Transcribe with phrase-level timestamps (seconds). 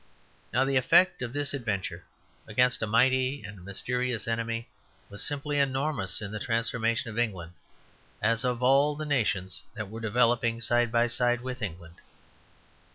[0.51, 2.05] Now, the effect of this adventure
[2.47, 4.67] against a mighty and mysterious enemy
[5.11, 7.53] was simply enormous in the transformation of England,
[8.19, 11.97] as of all the nations that were developing side by side with England.